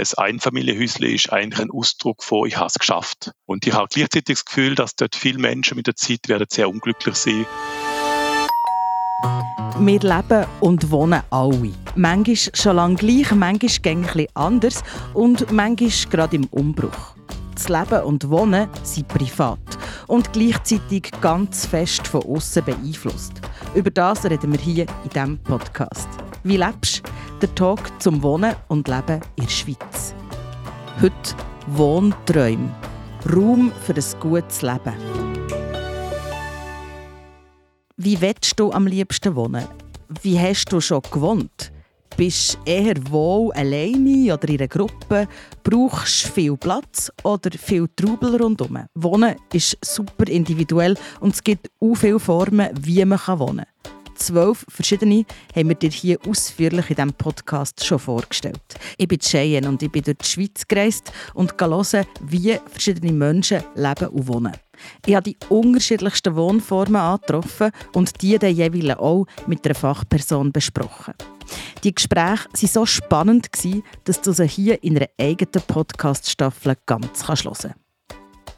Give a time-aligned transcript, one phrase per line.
[0.00, 3.32] ein Einfamilienhäusle ist eigentlich ein Ausdruck von, ich habe es geschafft.
[3.46, 6.68] Und ich habe gleichzeitig das Gefühl, dass dort viele Menschen mit der Zeit werden sehr
[6.68, 7.46] unglücklich sein
[9.78, 11.72] wir leben und wohnen alle.
[11.94, 14.82] Manchmal schon lange gleich, manchmal ein bisschen anders
[15.14, 17.14] und manchmal gerade im Umbruch.
[17.54, 19.58] Das Leben und Wohnen sind privat
[20.06, 23.40] und gleichzeitig ganz fest von außen beeinflusst.
[23.74, 26.08] Über das reden wir hier in diesem Podcast.
[26.42, 27.10] Wie lebst du?
[27.42, 30.14] Der Talk zum Wohnen und Leben in der Schweiz.
[31.00, 31.34] Heute
[31.66, 32.74] Wohnträume.
[33.30, 34.94] Raum für ein gutes Leben.
[37.98, 39.66] Wie willst du am liebsten wohnen?
[40.22, 41.72] Wie hast du schon gewohnt?
[42.16, 45.28] Bist du eher wohl alleine oder in einer Gruppe?
[45.62, 48.86] Brauchst du viel Platz oder viel Trubel rundherum?
[48.94, 53.79] Wohnen ist super individuell und es gibt auch viele Formen, wie man wohnen kann.
[54.20, 55.24] Zwölf verschiedene
[55.56, 58.60] haben wir dir hier ausführlich in diesem Podcast schon vorgestellt.
[58.98, 63.64] Ich bin Cheyenne und ich bin durch die Schweiz gereist und hören, wie verschiedene Menschen
[63.74, 64.52] leben und wohnen.
[65.06, 71.14] Ich habe die unterschiedlichsten Wohnformen angetroffen und die dann jeweils auch mit einer Fachperson besprochen.
[71.82, 73.48] Die Gespräche waren so spannend,
[74.04, 77.89] dass du sie hier in einer eigenen Podcast-Staffel ganz hören kannst.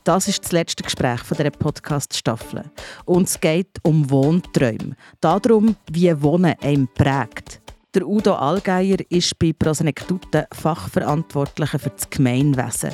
[0.05, 2.65] Das ist das letzte Gespräch dieser Podcast-Staffel.
[3.05, 4.97] Und es geht um Wohnträume.
[5.21, 7.61] Darum, wie Wohnen einem prägt.
[7.95, 12.91] Der Udo Allgeier ist bei Prosenektute Fachverantwortlicher für das Gemeinwesen.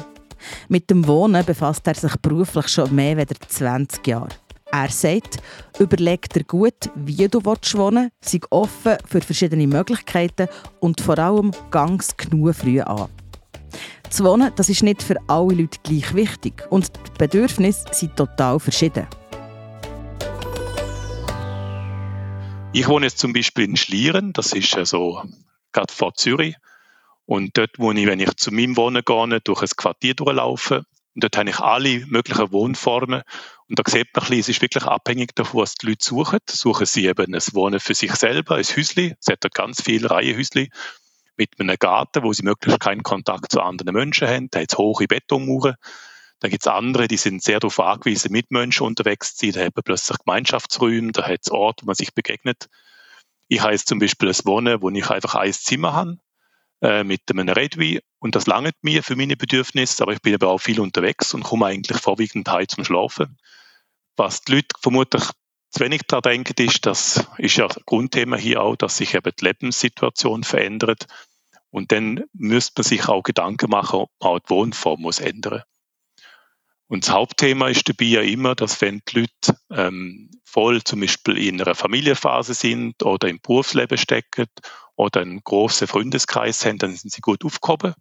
[0.69, 4.29] Mit dem Wohnen befasst er sich beruflich schon mehr als 20 Jahre.
[4.71, 5.39] Er sagt,
[5.79, 10.49] überleg dir gut, wie du wohnen willst, sei offen für verschiedene Möglichkeiten
[10.81, 13.09] und vor allem ganz genug früh an.
[14.03, 18.59] Das Wohnen das ist nicht für alle Leute gleich wichtig und die Bedürfnisse sind total
[18.59, 19.07] verschieden.
[22.73, 25.23] Ich wohne jetzt zum Beispiel in Schlieren, das ist also
[25.73, 26.55] gerade vor Zürich.
[27.25, 30.85] Und dort wohne ich, wenn ich zu meinem Wohnen gehe, durch ein Quartier durchlaufe.
[31.15, 33.23] Und dort habe ich alle möglichen Wohnformen.
[33.69, 36.39] Und da sieht man ein bisschen, es ist wirklich abhängig davon, was die Leute suchen.
[36.49, 39.15] Suchen sie eben ein Wohnen für sich selber, ein Häusli.
[39.21, 40.71] Es hat ganz viele Reihenhäusli
[41.39, 44.51] mit einem Garten, wo sie möglichst keinen Kontakt zu anderen Menschen haben.
[44.51, 45.77] Da hat es hohe Betonmauern.
[46.41, 49.55] Dann gibt es andere, die sind sehr darauf angewiesen, mit Menschen unterwegs zu sein.
[49.55, 52.69] Da haben plötzlich Gemeinschaftsräume, da hat es Orte, wo man sich begegnet.
[53.49, 56.19] Ich jetzt zum Beispiel ein Wohnen, wo ich einfach ein Zimmer habe,
[56.81, 58.01] äh, mit einem Redwein.
[58.21, 61.43] Und das langt mir für meine Bedürfnisse, aber ich bin aber auch viel unterwegs und
[61.43, 63.39] komme eigentlich vorwiegend heim zum Schlafen.
[64.17, 65.25] Was die Leute vermutlich
[65.71, 69.45] zu wenig daran denken, ist, das ist ja Grundthema hier auch, dass sich eben die
[69.45, 71.07] Lebenssituation verändert.
[71.71, 75.63] Und dann müsste man sich auch Gedanken machen, ob man auch die Wohnform muss ändern.
[76.89, 81.37] Und das Hauptthema ist dabei ja immer, dass wenn die Leute ähm, voll zum Beispiel
[81.37, 84.47] in einer Familienphase sind oder im Berufsleben stecken
[84.97, 87.95] oder einen großen Freundeskreis haben, dann sind sie gut aufgehoben.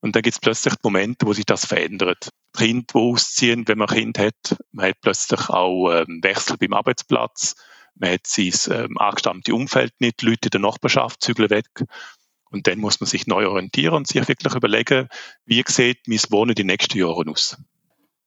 [0.00, 2.30] Und dann gibt es plötzlich Momente, wo sich das verändert.
[2.56, 7.54] Kinder, die ausziehen, wenn man Kind hat, man hat plötzlich auch ähm, Wechsel beim Arbeitsplatz,
[7.96, 11.66] man hat sein ähm, angestammte Umfeld nicht, Leute in der Nachbarschaft zügeln weg.
[12.50, 15.08] Und dann muss man sich neu orientieren und sich wirklich überlegen,
[15.44, 17.56] wie sieht mein Wohnen die nächsten Jahre aus.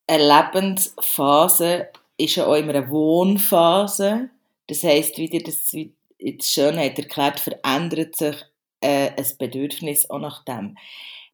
[0.08, 1.88] Eine Lebensphase
[2.18, 4.30] ist ja auch immer eine Wohnphase.
[4.68, 5.72] Das heisst, wie dir das
[6.18, 8.36] jetzt schön hat erklärt, verändert sich
[8.82, 10.78] äh, ein Bedürfnis auch nach dem.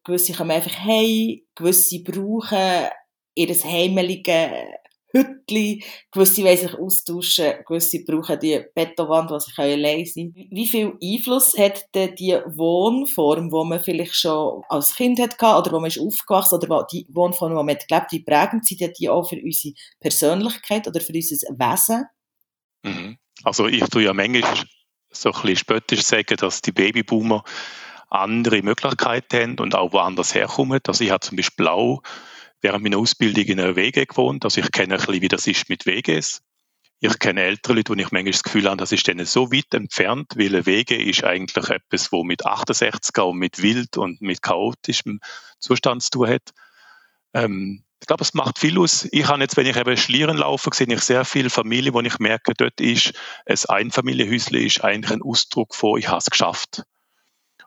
[0.04, 2.88] Gewisse kommen einfach hey, gewisse brauchen
[3.34, 4.50] ihr heimeliges
[5.16, 10.96] Hütli, gewisse wollen sich austauschen, gewisse brauchen die Betonwand, die sich allein sein Wie viel
[11.02, 15.88] Einfluss hat denn die Wohnform, die man vielleicht schon als Kind hat oder wo man
[15.88, 19.40] ist aufgewachsen oder die Wohnform, die man hat gelebt, wie prägend sind die auch für
[19.42, 22.04] unsere Persönlichkeit oder für unser Wesen?
[22.82, 23.18] Mhm.
[23.44, 24.64] Also ich tue ja manchmal
[25.10, 27.42] so ein bisschen spöttisch sagen, dass die Babyboomer
[28.08, 30.80] andere Möglichkeiten haben und auch woanders herkommen.
[30.86, 31.66] Also ich habe zum Beispiel
[32.66, 34.42] während meiner Ausbildung in einer WG gewohnt.
[34.42, 36.42] Also ich kenne ein bisschen, wie das ist mit WGs.
[36.98, 39.72] Ich kenne ältere Leute, wo ich manchmal das Gefühl habe, das ist denen so weit
[39.72, 44.42] entfernt, weil eine WG ist eigentlich etwas, wo mit 68er und mit wild und mit
[44.42, 45.20] chaotischem
[45.60, 46.50] Zustand zu tun hat.
[47.34, 49.06] Ähm, ich glaube, es macht viel aus.
[49.12, 52.18] Ich habe jetzt, wenn ich eben Schlieren laufe, sehe ich sehr viele Familien, wo ich
[52.18, 53.12] merke, dort ist
[53.46, 56.82] ein Einfamilienhäusle ist eigentlich ein Ausdruck von, ich habe es geschafft.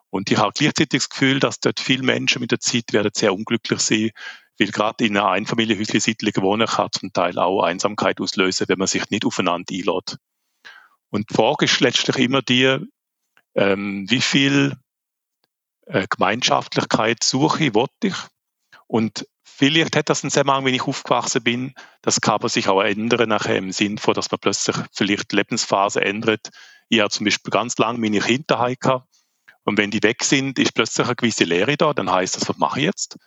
[0.10, 3.34] Und ich habe gleichzeitig das Gefühl, dass dort viele Menschen mit der Zeit werden sehr
[3.34, 4.12] unglücklich sein,
[4.60, 9.10] weil gerade in einer Einfamilienhäusle-Siedlung wohnen kann zum Teil auch Einsamkeit auslösen, wenn man sich
[9.10, 10.18] nicht aufeinander einlädt.
[11.10, 12.78] Und die Frage ist letztlich immer die,
[13.56, 14.76] ähm, wie viel
[15.86, 18.16] äh, Gemeinschaftlichkeit suche ich, wollte ich?
[18.88, 21.74] Und vielleicht hat das einen Zusammenhang, wenn ich aufgewachsen bin.
[22.02, 25.38] Das kann aber sich auch ändern nachher im Sinn von, dass man plötzlich vielleicht die
[25.38, 26.50] Lebensphase ändert.
[26.90, 29.08] Ich habe zum Beispiel ganz lange meine Kinder gehabt
[29.64, 32.58] Und wenn die weg sind, ist plötzlich eine gewisse Lehre da, dann heißt das, was
[32.58, 33.18] mache ich jetzt?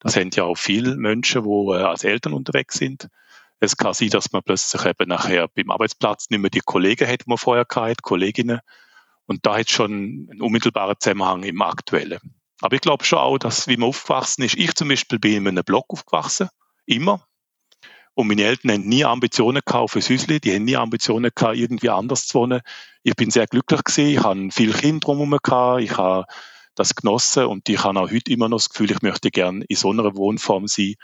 [0.00, 3.08] Das sind ja auch viele Menschen, die äh, als Eltern unterwegs sind.
[3.60, 7.22] Es kann sein, dass man plötzlich eben nachher beim Arbeitsplatz nicht mehr die Kollegen hat,
[7.22, 8.60] die man vorher hatte, Kolleginnen.
[9.26, 12.20] Und da hat schon einen unmittelbaren Zusammenhang im Aktuellen.
[12.60, 15.48] Aber ich glaube schon auch, dass, wie man aufgewachsen ist, ich zum Beispiel bin in
[15.48, 16.48] einem Block aufgewachsen,
[16.86, 17.24] immer.
[18.14, 21.90] Und meine Eltern haben nie Ambitionen gehabt für Häusli, die haben nie Ambitionen gehabt, irgendwie
[21.90, 22.62] anders zu wohnen.
[23.04, 26.26] Ich bin sehr glücklich gewesen, ich habe viele Kinder drumherum gehabt, ich habe
[26.78, 29.76] das genossen und ich habe auch heute immer noch das Gefühl, ich möchte gerne in
[29.76, 30.94] so einer Wohnform sein.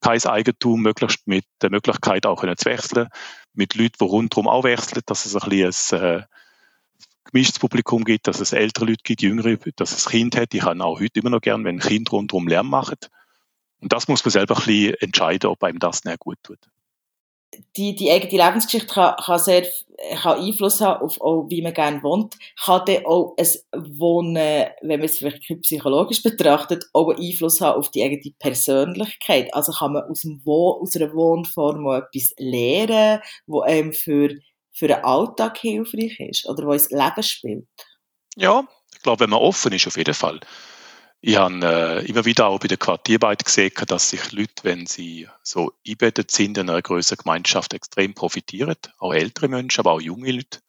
[0.00, 3.08] Kein Eigentum, möglichst mit der Möglichkeit auch zu wechseln,
[3.54, 6.22] mit Leuten, die rundherum auch wechseln, dass es ein bisschen ein, äh,
[7.24, 10.54] gemischtes Publikum gibt, dass es ältere Leute gibt, jüngere, dass es Kind hat.
[10.54, 12.98] Ich habe auch heute immer noch gern, wenn Kinder rundherum Lärm machen.
[13.80, 16.58] Und das muss man selber ein bisschen entscheiden, ob einem das nicht gut tut.
[17.76, 19.66] Die, die eigene Lebensgeschichte kann, kann sehr
[20.20, 22.36] kann Einfluss haben auf auch, wie man gerne wohnt.
[22.62, 27.78] Kann dann auch ein Wohnen, wenn man es vielleicht psychologisch betrachtet, auch einen Einfluss haben
[27.78, 29.52] auf die eigene Persönlichkeit.
[29.54, 34.34] Also kann man aus, dem Wohn, aus einer Wohnform auch etwas lernen, wo einem für,
[34.72, 37.66] für den Alltag hilfreich ist oder wo ins Leben spielt.
[38.36, 40.40] Ja, ich glaube, wenn man offen ist, auf jeden Fall.
[41.28, 45.26] Ich habe äh, immer wieder auch bei der Quartierarbeit gesehen, dass sich Leute, wenn sie
[45.42, 48.76] so eingebettet sind in einer größeren Gemeinschaft, extrem profitieren.
[48.98, 50.60] Auch ältere Menschen, aber auch junge Leute.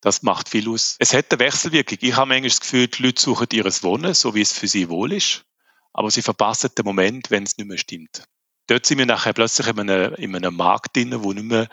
[0.00, 0.96] Das macht viel aus.
[1.00, 1.98] Es hat eine Wechselwirkung.
[2.00, 4.88] Ich habe manchmal das Gefühl, die Leute suchen ihres Wohnen, so wie es für sie
[4.88, 5.44] wohl ist.
[5.92, 8.24] Aber sie verpassen den Moment, wenn es nicht mehr stimmt.
[8.68, 11.68] Dort sind wir nachher plötzlich in einem, in einem Markt drin, wo nicht mehr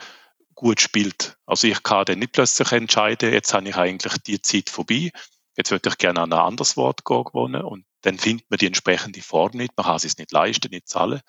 [0.54, 1.38] gut spielt.
[1.46, 5.12] Also ich kann dann nicht plötzlich entscheiden, jetzt habe ich eigentlich die Zeit vorbei
[5.56, 9.22] jetzt würde ich gerne an ein anderes Wort wohnen und dann findet man die entsprechende
[9.22, 11.20] Form nicht, man kann es nicht leisten, nicht zahlen.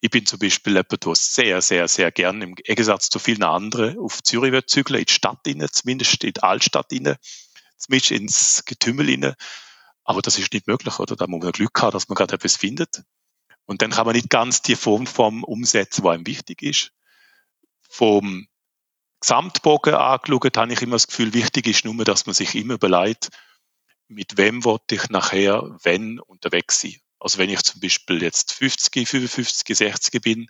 [0.00, 3.98] Ich bin zum Beispiel jemand, der sehr, sehr, sehr gerne im Gegensatz zu vielen anderen
[3.98, 7.16] auf Zürich wird zügeln, in die Stadt rein, zumindest in die Altstadt rein,
[7.76, 9.34] zumindest ins Getümmel rein.
[10.02, 11.14] Aber das ist nicht möglich, oder?
[11.14, 13.02] Da muss man Glück haben, dass man gerade etwas findet.
[13.64, 16.90] Und dann kann man nicht ganz die Formform umsetzen, die einem wichtig ist.
[17.88, 18.48] Vom
[19.22, 23.30] Gesamtbogen angeschaut, habe ich immer das Gefühl, wichtig ist nur, dass man sich immer überlegt,
[24.08, 26.96] mit wem wollte ich nachher, wenn unterwegs sein.
[27.20, 30.48] Also wenn ich zum Beispiel jetzt 50, 55, 60 bin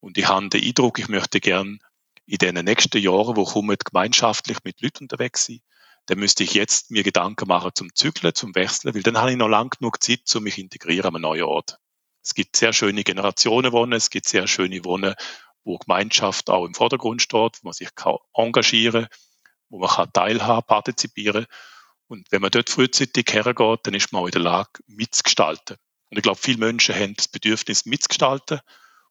[0.00, 1.78] und ich habe den Eindruck, ich möchte gern
[2.26, 5.60] in den nächsten Jahren, wo kommen, gemeinschaftlich mit Leuten unterwegs sein,
[6.04, 9.38] dann müsste ich jetzt mir Gedanken machen zum Zyklen, zum Wechseln, weil dann habe ich
[9.38, 11.78] noch lang genug Zeit, um mich integrieren an einem neuen Ort.
[12.22, 15.14] Es gibt sehr schöne Generationen wohnen, es gibt sehr schöne Wohnen,
[15.64, 19.08] wo Gemeinschaft auch im Vordergrund steht, wo man sich kann engagieren
[19.72, 21.46] wo man kann teilhaben, partizipieren.
[22.06, 25.78] Und wenn man dort frühzeitig hergeht, dann ist man auch in der Lage, mitzugestalten.
[26.10, 28.60] Und ich glaube, viele Menschen haben das Bedürfnis, mitzugestalten.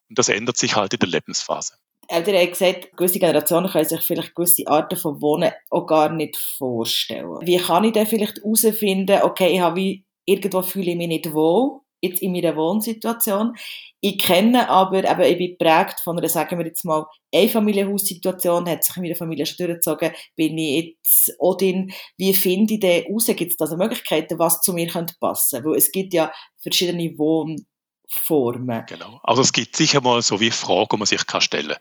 [0.08, 1.74] Und das ändert sich halt in der Lebensphase.
[2.08, 6.38] Eltern haben gesagt, gewisse Generationen können sich vielleicht gewisse Arten von Wohnen auch gar nicht
[6.38, 7.40] vorstellen.
[7.42, 11.80] Wie kann ich dann vielleicht herausfinden, okay, ich habe irgendwo fühle ich mich nicht wohl,
[12.02, 13.56] jetzt in meiner Wohnsituation.
[14.00, 18.84] Ich kenne aber, eben, ich bin geprägt von einer, sagen wir jetzt mal, Einfamilienhaussituation, hat
[18.84, 23.28] sich in meiner Familie schon durchgezogen, bin ich jetzt Odin, wie finde ich denn raus,
[23.28, 25.64] gibt es da also Möglichkeiten, was zu mir könnte passen?
[25.64, 28.86] Weil es gibt ja verschiedene Wohnformen.
[28.88, 31.78] Genau, also es gibt sicher mal so wie Fragen, die man sich kann stellen.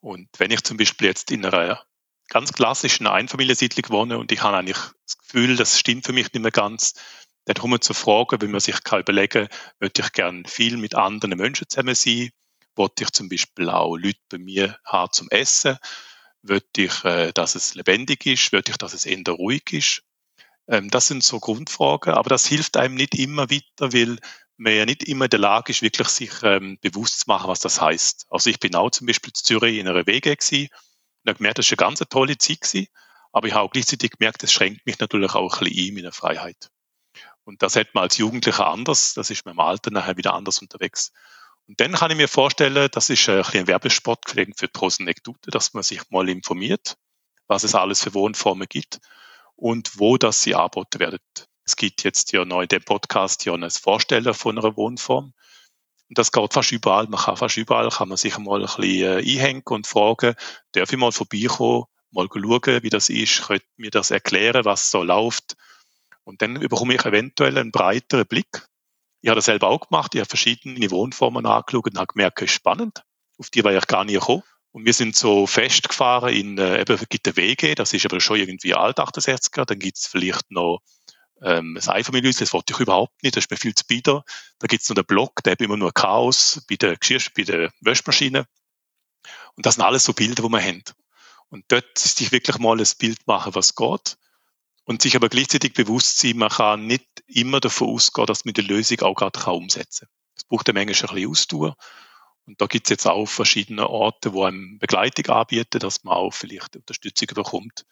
[0.00, 1.82] Und wenn ich zum Beispiel jetzt in einer
[2.28, 6.42] ganz klassischen Einfamiliensiedlung wohne und ich habe eigentlich das Gefühl, das stimmt für mich nicht
[6.42, 6.94] mehr ganz,
[7.44, 10.94] dann wir zur Frage, wenn man sich kann überlegen kann, möchte ich gerne viel mit
[10.94, 12.30] anderen Menschen zusammen sein?
[12.74, 15.78] Wollte ich zum Beispiel auch Leute bei mir haben zum Essen?
[16.42, 18.52] Wollte ich, äh, dass es lebendig ist?
[18.52, 20.02] Wollte ich, dass es eher ruhig ist?
[20.68, 24.18] Ähm, das sind so Grundfragen, aber das hilft einem nicht immer weiter, weil
[24.56, 27.60] man ja nicht immer in der Lage ist, wirklich sich ähm, bewusst zu machen, was
[27.60, 28.26] das heißt.
[28.30, 30.68] Also ich bin auch zum Beispiel in Zürich in einer WG gewesen
[31.24, 32.88] und habe gemerkt, das war eine ganz tolle Zeit gewesen,
[33.32, 36.02] aber ich habe auch gleichzeitig gemerkt, es schränkt mich natürlich auch ein bisschen ein in
[36.04, 36.70] der Freiheit.
[37.44, 40.60] Und das hätte man als Jugendlicher anders, das ist man im Alter nachher wieder anders
[40.60, 41.12] unterwegs.
[41.66, 45.72] Und dann kann ich mir vorstellen, das ist ein, ein Werbespot für die Prosenekdute, dass
[45.74, 46.96] man sich mal informiert,
[47.46, 49.00] was es alles für Wohnformen gibt
[49.56, 51.20] und wo das sie angeboten werden.
[51.64, 55.32] Es gibt jetzt ja neu dem Podcast ja ein Vorstellen von einer Wohnform.
[56.08, 57.06] Und das geht fast überall.
[57.08, 60.34] Man kann fast überall, kann man sich mal ein bisschen äh, einhängen und fragen,
[60.72, 65.02] darf ich mal vorbeikommen, mal schauen, wie das ist, könnt mir das erklären, was so
[65.02, 65.56] läuft
[66.24, 68.66] und dann bekomme ich eventuell einen breiteren Blick.
[69.20, 70.14] Ich habe das selber auch gemacht.
[70.14, 73.02] Ich habe verschiedene Wohnformen angeschaut und habe gemerkt, es ist spannend.
[73.38, 74.42] Auf die war ich gar nicht gekommen.
[74.72, 78.38] Und wir sind so festgefahren in, äh, eben, gibt eine WG, das ist aber schon
[78.38, 79.64] irgendwie alt 68er.
[79.64, 80.80] Dann gibt es vielleicht noch
[81.42, 84.24] ähm, das Einfamilienhaus, das wollte ich überhaupt nicht, das ist mir viel zu bieder.
[84.58, 87.42] Da gibt es noch den Block, der hat immer nur Chaos bei der Geschirr, bei
[87.42, 88.46] der Wäschmaschine.
[89.54, 90.82] Und das sind alles so Bilder, die man haben.
[91.48, 94.16] Und dort sich wirklich mal ein Bild machen, was geht.
[94.84, 98.60] Und sich aber gleichzeitig bewusst sein, man kann nicht immer davon ausgehen, dass man die
[98.60, 100.14] Lösung auch gerade umsetzen kann.
[100.36, 101.76] Es braucht eine Menge ein bisschen Ausdauer.
[102.46, 106.34] Und da gibt es jetzt auch verschiedene Orte, wo einem Begleitung anbieten, dass man auch
[106.34, 107.86] vielleicht Unterstützung bekommt.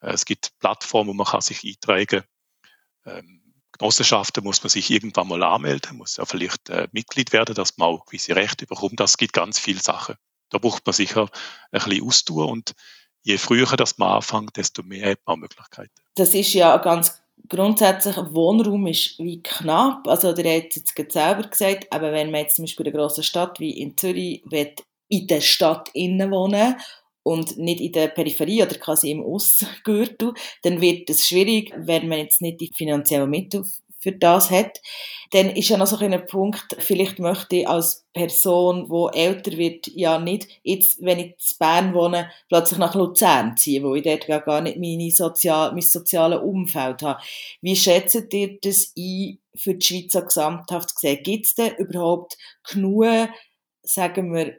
[0.00, 2.22] Äh, es gibt Plattformen, wo man kann sich eintragen
[3.04, 7.78] ähm, Genossenschaften muss man sich irgendwann mal anmelden, muss ja vielleicht äh, Mitglied werden, dass
[7.78, 9.00] man auch gewisse Rechte bekommt.
[9.00, 10.16] Das gibt ganz viele Sachen.
[10.50, 11.30] Da braucht man sicher
[11.70, 12.74] ein bisschen Ausdauer und
[13.22, 16.01] je früher das man anfängt, desto mehr hat man Möglichkeiten.
[16.14, 20.06] Das ist ja ganz grundsätzlich, Wohnraum ist wie knapp.
[20.06, 23.24] Also der hat jetzt selber gesagt, aber wenn man jetzt zum Beispiel in einer grossen
[23.24, 24.74] Stadt wie in Zürich will,
[25.08, 26.76] in der Stadt innen wohnen
[27.22, 32.18] und nicht in der Peripherie oder quasi im Ostgürtel, dann wird es schwierig, wenn man
[32.18, 33.64] jetzt nicht die finanziellen Mittel
[34.02, 34.80] für das hat.
[35.30, 39.86] Dann ist ja noch so ein Punkt, vielleicht möchte ich als Person, die älter wird,
[39.86, 44.26] ja nicht jetzt, wenn ich in Bern wohne, plötzlich nach Luzern ziehen, wo ich dort
[44.44, 47.22] gar nicht meine Sozial mein soziales Umfeld habe.
[47.62, 51.22] Wie schätzt ihr das ein für die Schweiz gesamthaft gesehen?
[51.22, 52.36] Gibt es denn überhaupt
[52.68, 53.28] genug,
[53.82, 54.56] sagen wir,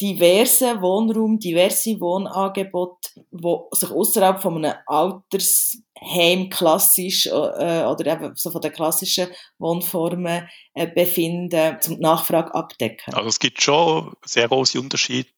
[0.00, 8.50] diverse Wohnraum, diverse Wohnangebote, die sich außerhalb von einem Altersheim klassisch äh, oder eben so
[8.50, 9.28] von den klassischen
[9.58, 13.14] Wohnformen äh, befinden, zum Nachfrage abdecken.
[13.14, 15.28] Also es gibt schon sehr große Unterschiede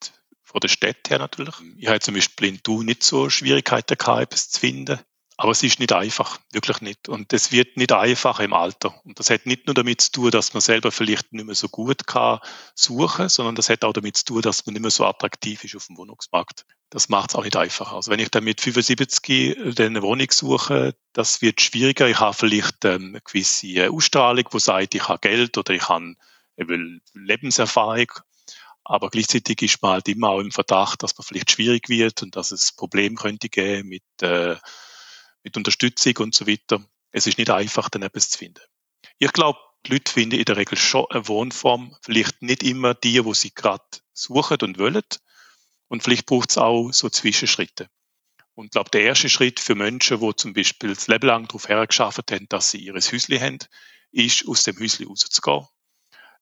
[0.43, 1.55] von der Stadt her natürlich.
[1.77, 4.99] Ich habe zum Beispiel in Thun nicht so Schwierigkeiten gehabt, etwas zu finden.
[5.41, 7.09] Aber es ist nicht einfach, wirklich nicht.
[7.09, 8.93] Und es wird nicht einfacher im Alter.
[9.05, 11.69] Und das hat nicht nur damit zu tun, dass man selber vielleicht nicht mehr so
[11.69, 12.41] gut kann
[12.75, 15.77] suchen, sondern das hat auch damit zu tun, dass man nicht mehr so attraktiv ist
[15.77, 16.67] auf dem Wohnungsmarkt.
[16.91, 17.95] Das macht es auch nicht einfacher.
[17.95, 22.09] Also wenn ich dann mit 75 eine Wohnung suche, das wird schwieriger.
[22.09, 26.17] Ich habe vielleicht ähm, eine gewisse Ausstrahlung, wo sagt, ich habe Geld oder ich habe
[27.15, 28.11] Lebenserfahrung.
[28.83, 32.35] Aber gleichzeitig ist man halt immer auch im Verdacht, dass man vielleicht schwierig wird und
[32.35, 34.57] dass es Probleme könnte geben mit äh,
[35.43, 36.85] mit Unterstützung und so weiter.
[37.11, 38.63] Es ist nicht einfach, dann etwas zu finden.
[39.19, 43.25] Ich glaube, die Leute finden in der Regel schon eine Wohnform, vielleicht nicht immer die,
[43.25, 45.03] wo sie gerade suchen und wollen.
[45.89, 47.89] Und vielleicht braucht es auch so Zwischenschritte.
[48.55, 51.69] Und ich glaube, der erste Schritt für Menschen, die zum Beispiel das Leben lang darauf
[51.69, 53.59] hergeschafft haben, dass sie ihr Häusli haben,
[54.11, 55.67] ist, aus dem Häusli rauszugehen.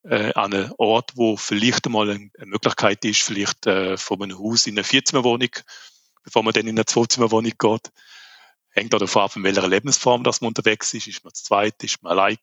[0.02, 4.66] Äh, an einen Ort, wo vielleicht einmal eine Möglichkeit ist, vielleicht äh, von einem Haus
[4.66, 5.50] in eine Vierzimmerwohnung,
[6.22, 7.92] bevor man dann in eine Zweizimmerwohnung geht,
[8.86, 11.08] hängt auch davon ab, in welcher Lebensform dass man unterwegs ist.
[11.08, 12.38] Ist man zu zweit, ist man alleine,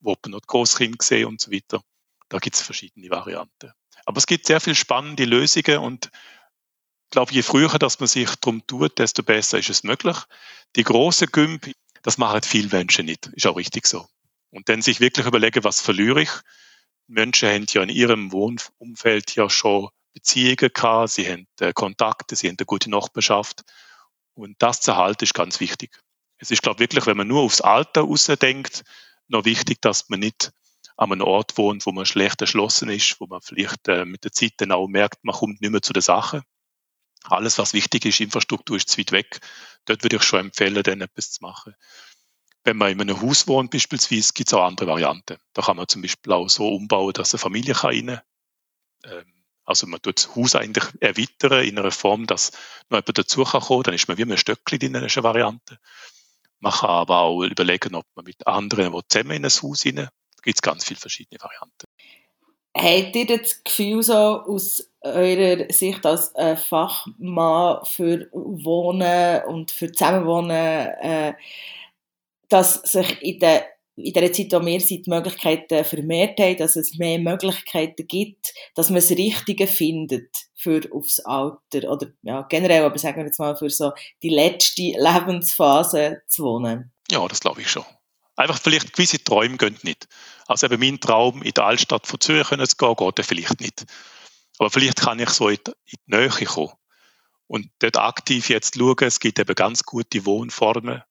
[0.00, 1.82] wo man noch die Großkinder gesehen und so weiter.
[2.28, 3.72] Da gibt es verschiedene Varianten.
[4.06, 8.34] Aber es gibt sehr viele spannende Lösungen und ich glaube, je früher, dass man sich
[8.36, 10.16] darum tut, desto besser ist es möglich.
[10.76, 11.70] Die große Gümp,
[12.02, 13.26] das machen viele Menschen nicht.
[13.34, 14.06] Ist auch richtig so.
[14.50, 16.30] Und dann sich wirklich überlegen, was verliere ich?
[17.06, 22.48] Menschen haben ja in ihrem Wohnumfeld ja schon Beziehungen gehabt, sie haben äh, Kontakte, sie
[22.48, 23.62] haben eine gute Nachbarschaft.
[24.34, 25.98] Und das zu erhalten ist ganz wichtig.
[26.38, 28.82] Es ist, glaube ich, wirklich, wenn man nur aufs Alter denkt,
[29.28, 30.52] noch wichtig, dass man nicht
[30.96, 34.32] an einem Ort wohnt, wo man schlecht erschlossen ist, wo man vielleicht äh, mit der
[34.32, 36.42] Zeit dann auch merkt, man kommt nicht mehr zu der Sache.
[37.24, 39.40] Alles, was wichtig ist, Infrastruktur ist zu weit weg.
[39.84, 41.74] Dort würde ich schon empfehlen, dann etwas zu machen.
[42.64, 45.38] Wenn man in einem Haus wohnt beispielsweise, gibt es auch andere Varianten.
[45.52, 48.20] Da kann man zum Beispiel auch so umbauen, dass eine Familie rein kann.
[49.04, 49.41] Ähm,
[49.72, 52.52] also man tut das Haus eigentlich erweitern in einer Form, dass
[52.90, 53.82] noch jemand dazu kann kommen.
[53.84, 55.78] Dann ist man wie ein Stöckchen in einer Variante.
[56.60, 59.96] Man kann aber auch überlegen, ob man mit anderen zusammen in ein Haus rein.
[59.96, 60.10] Da
[60.42, 61.86] gibt es ganz viele verschiedene Varianten.
[62.76, 69.90] Habt ihr das Gefühl so aus eurer Sicht als äh, Fachmann für Wohnen und für
[69.90, 71.34] Zusammenwohnen, äh,
[72.48, 76.76] dass sich in der in der Zeit, wo wir sind, die Möglichkeiten vermehrt haben, dass
[76.76, 82.84] es mehr Möglichkeiten gibt, dass man das Richtige findet für aufs Alter oder ja, generell,
[82.84, 86.92] aber sagen wir jetzt mal für so die letzte Lebensphase zu wohnen.
[87.10, 87.84] Ja, das glaube ich schon.
[88.36, 90.08] Einfach vielleicht gewisse Träume gehen nicht.
[90.46, 93.84] Also eben mein Traum, in der Altstadt von Zürich zu gehen, geht vielleicht nicht.
[94.58, 96.72] Aber vielleicht kann ich so in die, in die Nähe kommen
[97.46, 101.02] und dort aktiv jetzt schauen, es gibt eben ganz gute Wohnformen,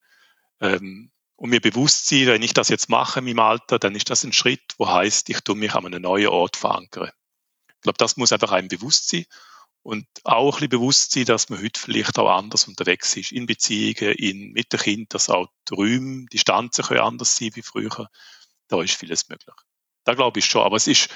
[0.60, 1.12] ähm,
[1.42, 4.32] und mir bewusst sein, wenn ich das jetzt mache meinem Alter, dann ist das ein
[4.32, 7.10] Schritt, wo heißt, ich tue mich an einem neuen Ort verankern.
[7.68, 9.26] Ich glaube, das muss einfach einem bewusst sein
[9.82, 13.48] und auch ein bisschen bewusst sein, dass man heute vielleicht auch anders unterwegs ist, in
[13.48, 17.64] Beziehungen, in, mit dem Kind, dass auch die Räume, die Stanzen können anders sein wie
[17.64, 18.08] früher.
[18.68, 19.56] Da ist vieles möglich.
[20.04, 21.10] Da glaube ich schon, aber es ist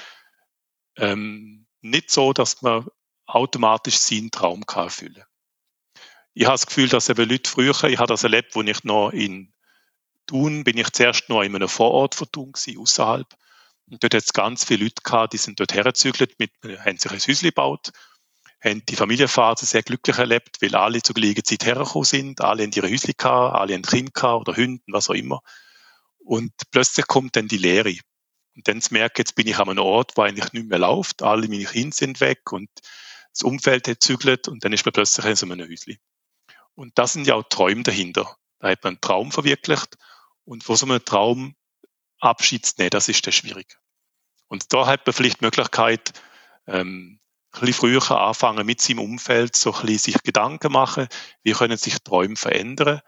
[0.96, 2.88] ähm, nicht so, dass man
[3.26, 6.02] automatisch seinen Traum kann erfüllen kann.
[6.34, 9.10] Ich habe das Gefühl, dass eben Leute früher, ich habe das erlebt, wo ich noch
[9.10, 9.52] in
[10.26, 13.26] Thun bin ich zuerst noch in einem Vorort von Thun außerhalb.
[13.88, 16.50] Und dort hat es ganz viele Leute gehabt, die sind dort hergezügelt, mit,
[16.84, 17.92] haben sich ein Häuschen gebaut,
[18.62, 22.72] haben die Familienphase sehr glücklich erlebt, weil alle zur gleichen Zeit hergekommen sind, alle in
[22.72, 25.40] ihre Häuschen gehabt, alle haben Kinder oder Hunde, was auch immer.
[26.18, 27.94] Und plötzlich kommt dann die Lehre.
[28.56, 31.22] Und dann zu merken, jetzt bin ich an einem Ort, wo eigentlich nicht mehr läuft,
[31.22, 32.70] alle meine Kinder sind weg und
[33.32, 35.98] das Umfeld hat zügelt und dann ist man plötzlich in so einem Häuschen.
[36.74, 38.36] Und das sind ja auch Träume dahinter.
[38.58, 39.96] Da hat man einen Traum verwirklicht
[40.46, 41.54] und von so einem Traum
[42.20, 43.78] Abschied zu nehmen, das ist dann schwierig.
[44.48, 46.12] Und da hat man vielleicht die Möglichkeit,
[46.66, 47.20] ähm,
[47.52, 51.08] ein bisschen früher anfangen mit seinem Umfeld, so ein bisschen sich Gedanken machen,
[51.42, 53.00] wie können sich Träume verändern.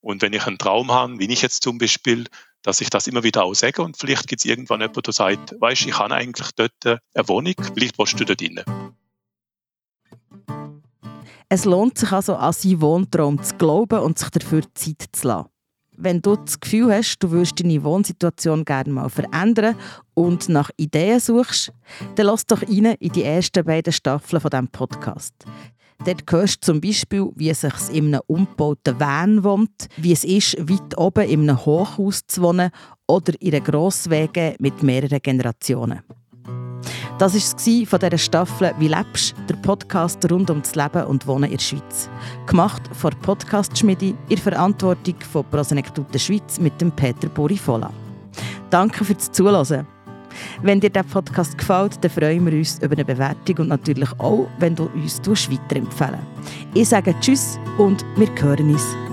[0.00, 2.26] Und wenn ich einen Traum habe, wie ich jetzt zum Beispiel,
[2.62, 5.86] dass ich das immer wieder aussage und vielleicht gibt es irgendwann jemanden, der sagt, weißt,
[5.86, 8.62] ich habe eigentlich dort eine Wohnung, vielleicht willst du dort rein.
[11.48, 15.51] Es lohnt sich also, an seinen Wohntraum zu glauben und sich dafür Zeit zu lassen.
[15.96, 19.76] Wenn du das Gefühl hast, du würdest deine Wohnsituation gerne mal verändern
[20.14, 21.72] und nach Ideen suchst,
[22.14, 25.34] dann lass doch rein in die ersten beiden Staffeln von diesem Podcast.
[26.04, 30.24] Dort hörst du zum Beispiel, wie es sich in einem umgebauten Van wohnt, wie es
[30.24, 32.70] ist, weit oben in einem Hochhaus zu wohnen
[33.06, 36.00] oder in einer Grosswege mit mehreren Generationen.
[37.22, 41.24] Das war es von dieser Staffel «Wie lebst?» der Podcast rund um das Leben und
[41.24, 42.10] Wohnen in der Schweiz.
[42.46, 47.92] Gemacht von Podcast Schmidi in Verantwortung von Prosenektute Schweiz mit dem Peter Borifola.
[48.70, 49.86] Danke fürs Zuhören.
[50.62, 54.48] Wenn dir der Podcast gefällt, dann freuen wir uns über eine Bewertung und natürlich auch,
[54.58, 56.26] wenn du uns weiterempfehlen
[56.74, 59.11] Ich sage Tschüss und wir hören uns.